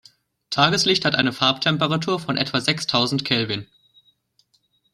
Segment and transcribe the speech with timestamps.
[0.49, 3.67] Tageslicht hat eine Farbtemperatur von etwa sechstausend Kelvin.